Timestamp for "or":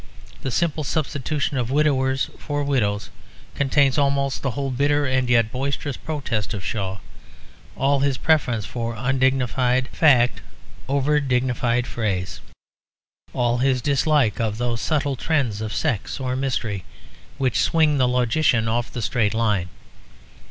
16.19-16.35